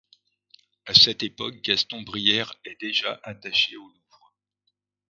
À 0.87 0.95
cette 0.95 1.21
époque, 1.21 1.61
Gaston 1.61 2.01
Brière 2.01 2.55
est 2.65 2.81
déjà 2.81 3.19
attaché 3.21 3.77
au 3.77 3.83
Louvre. 3.87 4.33